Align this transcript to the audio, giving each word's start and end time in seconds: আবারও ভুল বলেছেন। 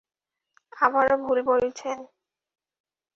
আবারও 0.77 1.15
ভুল 1.23 1.37
বলেছেন। 1.49 1.97